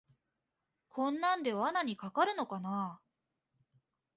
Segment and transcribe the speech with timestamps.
[0.89, 3.01] こんなんで罠にかかるのかなあ